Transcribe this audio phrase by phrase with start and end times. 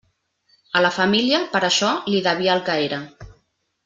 [0.77, 2.99] A la família, per això, li devia el que era.